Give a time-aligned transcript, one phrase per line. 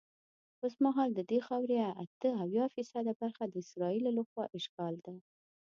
[0.63, 5.13] اوسمهال ددې خاورې اته اویا فیصده برخه د اسرائیلو له خوا اشغال ده.